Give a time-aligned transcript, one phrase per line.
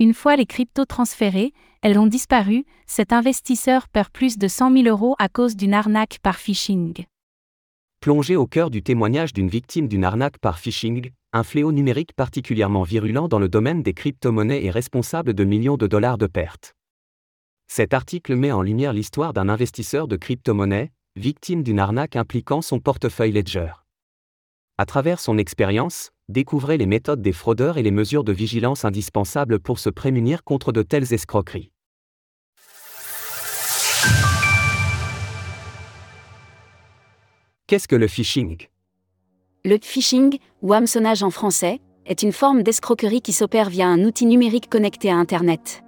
[0.00, 1.52] Une fois les cryptos transférés,
[1.82, 6.18] elles ont disparu, cet investisseur perd plus de 100 000 euros à cause d'une arnaque
[6.22, 7.04] par phishing.
[8.00, 12.84] Plongé au cœur du témoignage d'une victime d'une arnaque par phishing, un fléau numérique particulièrement
[12.84, 16.74] virulent dans le domaine des crypto-monnaies et responsable de millions de dollars de pertes.
[17.66, 22.78] Cet article met en lumière l'histoire d'un investisseur de crypto-monnaies, victime d'une arnaque impliquant son
[22.78, 23.72] portefeuille Ledger.
[24.78, 29.58] À travers son expérience, découvrez les méthodes des fraudeurs et les mesures de vigilance indispensables
[29.58, 31.70] pour se prémunir contre de telles escroqueries.
[37.66, 38.66] Qu'est-ce que le phishing?
[39.64, 44.24] Le phishing, ou hameçonnage en français, est une forme d'escroquerie qui s'opère via un outil
[44.24, 45.82] numérique connecté à Internet.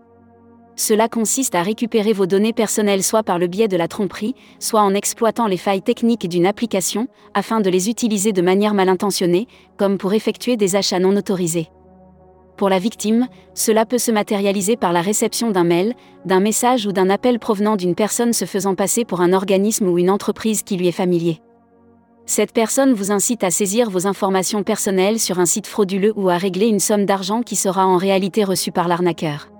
[0.80, 4.80] Cela consiste à récupérer vos données personnelles soit par le biais de la tromperie, soit
[4.80, 9.46] en exploitant les failles techniques d'une application, afin de les utiliser de manière mal intentionnée,
[9.76, 11.68] comme pour effectuer des achats non autorisés.
[12.56, 15.92] Pour la victime, cela peut se matérialiser par la réception d'un mail,
[16.24, 19.98] d'un message ou d'un appel provenant d'une personne se faisant passer pour un organisme ou
[19.98, 21.42] une entreprise qui lui est familier.
[22.24, 26.38] Cette personne vous incite à saisir vos informations personnelles sur un site frauduleux ou à
[26.38, 29.50] régler une somme d'argent qui sera en réalité reçue par l'arnaqueur.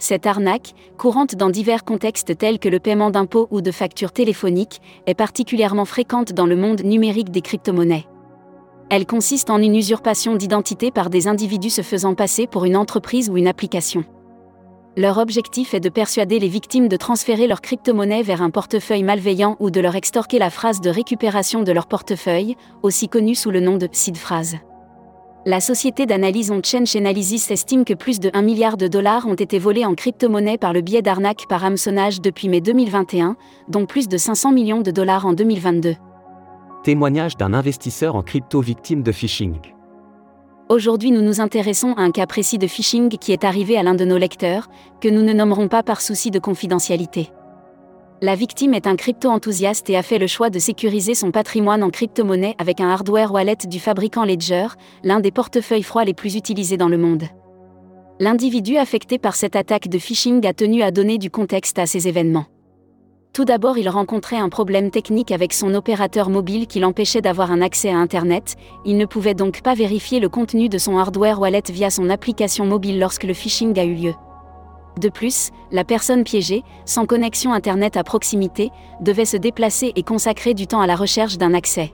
[0.00, 4.80] Cette arnaque, courante dans divers contextes tels que le paiement d'impôts ou de factures téléphoniques,
[5.06, 8.06] est particulièrement fréquente dans le monde numérique des crypto-monnaies.
[8.88, 13.28] Elle consiste en une usurpation d'identité par des individus se faisant passer pour une entreprise
[13.28, 14.04] ou une application.
[14.96, 19.56] Leur objectif est de persuader les victimes de transférer leur crypto-monnaie vers un portefeuille malveillant
[19.60, 23.60] ou de leur extorquer la phrase de récupération de leur portefeuille, aussi connue sous le
[23.60, 24.56] nom de seed phrase.
[25.46, 29.58] La société d'analyse On-Change Analysis estime que plus de 1 milliard de dollars ont été
[29.58, 34.18] volés en crypto-monnaie par le biais d'arnaques par hameçonnage depuis mai 2021, dont plus de
[34.18, 35.94] 500 millions de dollars en 2022.
[36.84, 39.54] Témoignage d'un investisseur en crypto victime de phishing.
[40.68, 43.94] Aujourd'hui, nous nous intéressons à un cas précis de phishing qui est arrivé à l'un
[43.94, 44.68] de nos lecteurs,
[45.00, 47.30] que nous ne nommerons pas par souci de confidentialité.
[48.22, 51.88] La victime est un crypto-enthousiaste et a fait le choix de sécuriser son patrimoine en
[51.88, 54.66] crypto-monnaie avec un hardware wallet du fabricant Ledger,
[55.02, 57.24] l'un des portefeuilles froids les plus utilisés dans le monde.
[58.18, 62.08] L'individu affecté par cette attaque de phishing a tenu à donner du contexte à ces
[62.08, 62.44] événements.
[63.32, 67.62] Tout d'abord, il rencontrait un problème technique avec son opérateur mobile qui l'empêchait d'avoir un
[67.62, 71.62] accès à Internet, il ne pouvait donc pas vérifier le contenu de son hardware wallet
[71.70, 74.14] via son application mobile lorsque le phishing a eu lieu.
[74.98, 78.70] De plus, la personne piégée, sans connexion Internet à proximité,
[79.00, 81.92] devait se déplacer et consacrer du temps à la recherche d'un accès.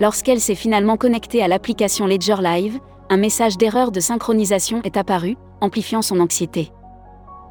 [0.00, 2.78] Lorsqu'elle s'est finalement connectée à l'application Ledger Live,
[3.10, 6.70] un message d'erreur de synchronisation est apparu, amplifiant son anxiété.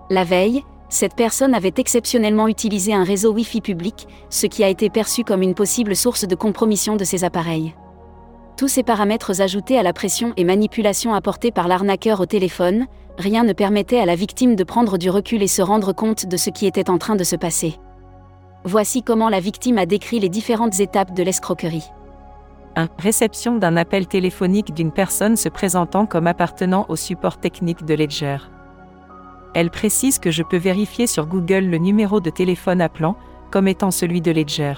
[0.10, 4.90] La veille, cette personne avait exceptionnellement utilisé un réseau Wi-Fi public, ce qui a été
[4.90, 7.74] perçu comme une possible source de compromission de ses appareils.
[8.56, 12.86] Tous ces paramètres ajoutés à la pression et manipulation apportée par l'arnaqueur au téléphone,
[13.18, 16.38] rien ne permettait à la victime de prendre du recul et se rendre compte de
[16.38, 17.80] ce qui était en train de se passer.
[18.64, 21.90] Voici comment la victime a décrit les différentes étapes de l'escroquerie.
[22.76, 22.88] 1.
[23.00, 28.38] Réception d'un appel téléphonique d'une personne se présentant comme appartenant au support technique de Ledger.
[29.56, 33.16] Elle précise que je peux vérifier sur Google le numéro de téléphone appelant,
[33.52, 34.74] comme étant celui de Ledger.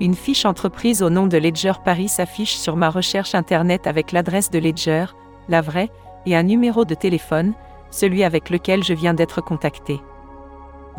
[0.00, 4.50] Une fiche entreprise au nom de Ledger Paris s'affiche sur ma recherche Internet avec l'adresse
[4.50, 5.04] de Ledger,
[5.48, 5.90] la vraie,
[6.24, 7.52] et un numéro de téléphone,
[7.90, 10.00] celui avec lequel je viens d'être contacté.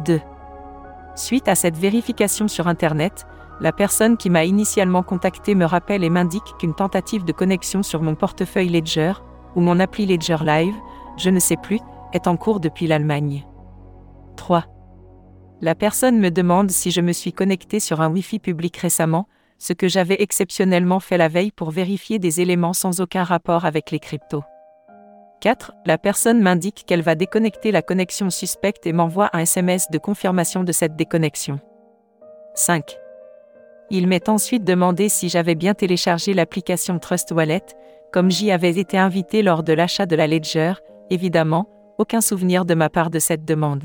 [0.06, 0.22] 2.
[1.16, 3.26] Suite à cette vérification sur Internet,
[3.60, 8.04] la personne qui m'a initialement contacté me rappelle et m'indique qu'une tentative de connexion sur
[8.04, 9.14] mon portefeuille Ledger,
[9.56, 10.76] ou mon appli Ledger Live,
[11.18, 11.80] je ne sais plus,
[12.14, 13.48] est en cours depuis l'Allemagne.
[14.38, 14.66] 3.
[15.62, 19.28] La personne me demande si je me suis connecté sur un Wi-Fi public récemment,
[19.60, 23.92] ce que j'avais exceptionnellement fait la veille pour vérifier des éléments sans aucun rapport avec
[23.92, 24.44] les cryptos.
[25.42, 25.74] 4.
[25.86, 30.64] La personne m'indique qu'elle va déconnecter la connexion suspecte et m'envoie un SMS de confirmation
[30.64, 31.60] de cette déconnexion.
[32.56, 32.98] 5.
[33.92, 37.66] Il m'est ensuite demandé si j'avais bien téléchargé l'application Trust Wallet,
[38.12, 40.74] comme j'y avais été invité lors de l'achat de la Ledger,
[41.12, 41.70] évidemment,
[42.00, 43.84] aucun souvenir de ma part de cette demande.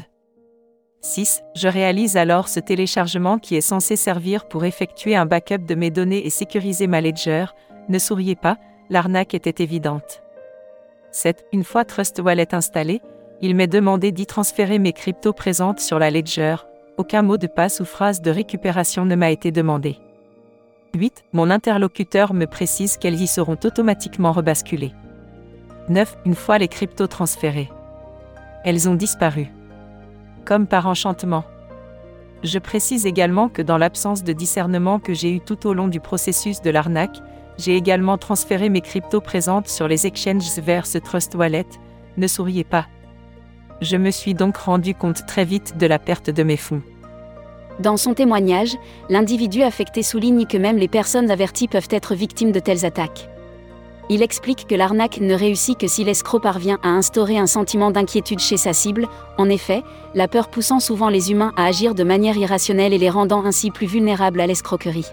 [1.00, 1.42] 6.
[1.54, 5.90] Je réalise alors ce téléchargement qui est censé servir pour effectuer un backup de mes
[5.90, 7.46] données et sécuriser ma Ledger.
[7.88, 8.58] Ne souriez pas,
[8.90, 10.22] l'arnaque était évidente.
[11.12, 11.46] 7.
[11.52, 13.00] Une fois Trust Wallet installé,
[13.40, 16.56] il m'est demandé d'y transférer mes cryptos présentes sur la Ledger.
[16.96, 19.98] Aucun mot de passe ou phrase de récupération ne m'a été demandé.
[20.94, 21.24] 8.
[21.32, 24.94] Mon interlocuteur me précise qu'elles y seront automatiquement rebasculées.
[25.88, 26.16] 9.
[26.24, 27.70] Une fois les cryptos transférés.
[28.64, 29.48] Elles ont disparu.
[30.46, 31.44] Comme par enchantement.
[32.44, 35.98] Je précise également que dans l'absence de discernement que j'ai eu tout au long du
[35.98, 37.18] processus de l'arnaque,
[37.58, 41.66] j'ai également transféré mes cryptos présentes sur les exchanges vers ce Trust Wallet,
[42.16, 42.86] Ne souriez pas.
[43.80, 46.82] Je me suis donc rendu compte très vite de la perte de mes fonds.
[47.80, 48.76] Dans son témoignage,
[49.08, 53.28] l'individu affecté souligne que même les personnes averties peuvent être victimes de telles attaques.
[54.08, 58.38] Il explique que l'arnaque ne réussit que si l'escroc parvient à instaurer un sentiment d'inquiétude
[58.38, 59.82] chez sa cible, en effet,
[60.14, 63.72] la peur poussant souvent les humains à agir de manière irrationnelle et les rendant ainsi
[63.72, 65.08] plus vulnérables à l'escroquerie.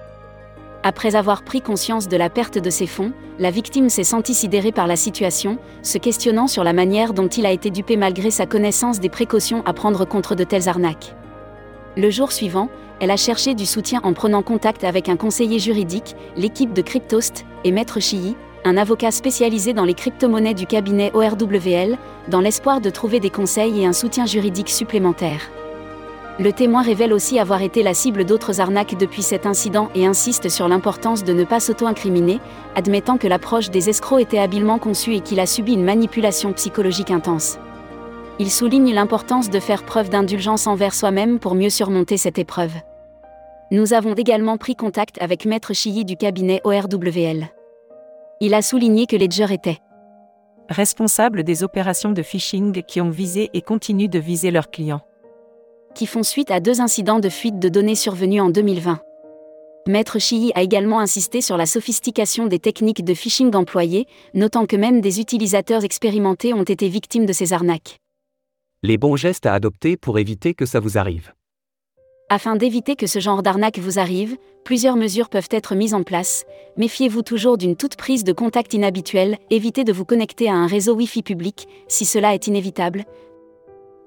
[0.83, 4.71] Après avoir pris conscience de la perte de ses fonds, la victime s'est sentie sidérée
[4.71, 8.45] par la situation, se questionnant sur la manière dont il a été dupé malgré sa
[8.45, 11.15] connaissance des précautions à prendre contre de telles arnaques.
[11.97, 12.69] Le jour suivant,
[12.99, 17.45] elle a cherché du soutien en prenant contact avec un conseiller juridique, l'équipe de Cryptost
[17.63, 18.35] et Maître Chii,
[18.65, 21.97] un avocat spécialisé dans les crypto-monnaies du cabinet ORWL,
[22.29, 25.49] dans l'espoir de trouver des conseils et un soutien juridique supplémentaire.
[26.39, 30.49] Le témoin révèle aussi avoir été la cible d'autres arnaques depuis cet incident et insiste
[30.49, 32.39] sur l'importance de ne pas s'auto-incriminer,
[32.75, 37.11] admettant que l'approche des escrocs était habilement conçue et qu'il a subi une manipulation psychologique
[37.11, 37.59] intense.
[38.39, 42.73] Il souligne l'importance de faire preuve d'indulgence envers soi-même pour mieux surmonter cette épreuve.
[43.69, 47.49] Nous avons également pris contact avec Maître Chilly du cabinet ORWL.
[48.45, 49.77] Il a souligné que Ledger était
[50.67, 54.99] responsable des opérations de phishing qui ont visé et continuent de viser leurs clients.
[55.95, 58.99] Qui font suite à deux incidents de fuite de données survenus en 2020.
[59.87, 64.75] Maître Chilly a également insisté sur la sophistication des techniques de phishing employées, notant que
[64.75, 68.01] même des utilisateurs expérimentés ont été victimes de ces arnaques
[68.83, 71.31] les bons gestes à adopter pour éviter que ça vous arrive.
[72.33, 76.45] Afin d'éviter que ce genre d'arnaque vous arrive, plusieurs mesures peuvent être mises en place.
[76.77, 80.95] Méfiez-vous toujours d'une toute prise de contact inhabituelle, évitez de vous connecter à un réseau
[80.95, 83.05] Wi-Fi public, si cela est inévitable.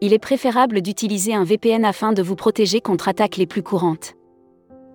[0.01, 4.17] Il est préférable d'utiliser un VPN afin de vous protéger contre attaques les plus courantes.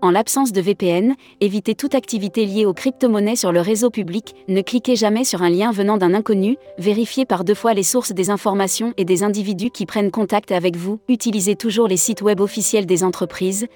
[0.03, 4.61] En l'absence de VPN, évitez toute activité liée aux crypto-monnaies sur le réseau public, ne
[4.61, 8.31] cliquez jamais sur un lien venant d'un inconnu, vérifiez par deux fois les sources des
[8.31, 12.87] informations et des individus qui prennent contact avec vous, utilisez toujours les sites web officiels
[12.87, 13.67] des entreprises.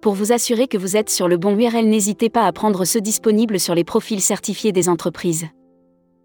[0.00, 3.02] Pour vous assurer que vous êtes sur le bon URL, n'hésitez pas à prendre ceux
[3.02, 5.48] disponibles sur les profils certifiés des entreprises.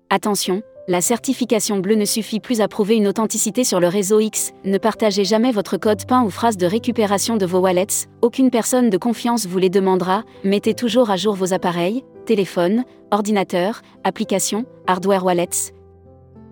[0.09, 4.51] Attention, la certification bleue ne suffit plus à prouver une authenticité sur le réseau X.
[4.65, 8.07] Ne partagez jamais votre code PIN ou phrase de récupération de vos wallets.
[8.21, 10.23] Aucune personne de confiance vous les demandera.
[10.43, 15.73] Mettez toujours à jour vos appareils, téléphones, ordinateurs, applications, hardware wallets,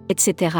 [0.09, 0.57] etc.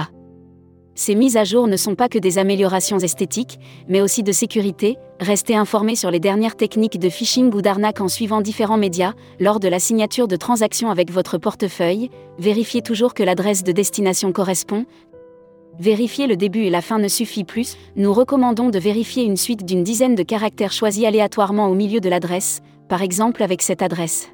[1.00, 3.57] Ces mises à jour ne sont pas que des améliorations esthétiques,
[3.88, 4.98] mais aussi de sécurité.
[5.22, 9.13] Restez informé sur les dernières techniques de phishing ou d'arnaque en suivant différents médias.
[9.40, 14.34] Lors de la signature de transactions avec votre portefeuille, vérifiez toujours que l'adresse de destination
[14.34, 14.86] correspond.
[15.80, 17.78] Vérifier le début et la fin ne suffit plus.
[17.96, 22.10] Nous recommandons de vérifier une suite d'une dizaine de caractères choisis aléatoirement au milieu de
[22.10, 22.60] l'adresse,
[22.90, 24.28] par exemple avec cette adresse.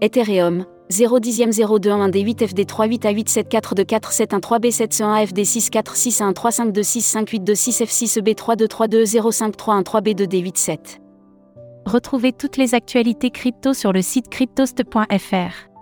[0.00, 3.84] Ethereum 0 10 02 1 D 8 FD 3 8 A 8 7 4 2
[3.84, 6.72] 4 7 1 3 B 7 1 A FD 6 4 6 1 3 5
[6.72, 9.56] 2 6 5 8 2 6 F 6 B 3 2 3 2 0 5
[9.56, 11.00] 3 1 3 B 2 D 8 7.
[11.86, 15.72] Retrouvez toutes les actualités crypto sur le site cryptost.fr.